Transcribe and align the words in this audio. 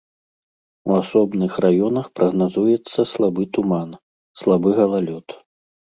У 0.91 0.95
асобных 1.01 1.53
раёнах 1.67 2.05
прагназуецца 2.19 2.99
слабы 3.13 3.43
туман, 3.59 3.89
слабы 4.45 4.69
галалёд. 4.81 5.27